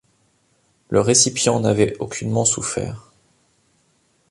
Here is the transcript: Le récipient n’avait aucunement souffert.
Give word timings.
Le 0.89 0.99
récipient 0.99 1.59
n’avait 1.59 1.95
aucunement 1.99 2.43
souffert. 2.43 3.13